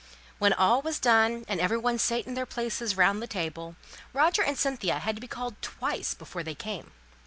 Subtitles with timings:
[0.01, 3.75] And when all was done, and every one sate in their places round the table,
[4.13, 6.91] Roger and Cynthia had to be called twice before they came.